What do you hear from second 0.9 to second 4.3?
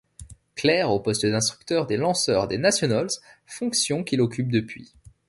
poste d'instructeur des lanceurs des Nationals, fonctions qu'il